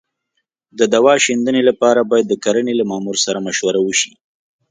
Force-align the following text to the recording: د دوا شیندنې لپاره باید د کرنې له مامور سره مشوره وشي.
د 0.79 0.81
دوا 0.93 1.13
شیندنې 1.25 1.61
لپاره 1.69 2.01
باید 2.09 2.25
د 2.29 2.33
کرنې 2.43 2.73
له 2.77 2.85
مامور 2.91 3.17
سره 3.25 3.43
مشوره 3.47 3.79
وشي. 3.83 4.13